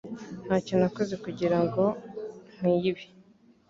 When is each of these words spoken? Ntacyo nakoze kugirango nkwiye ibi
Ntacyo 0.45 0.73
nakoze 0.79 1.13
kugirango 1.23 1.83
nkwiye 2.55 2.87
ibi 2.91 3.05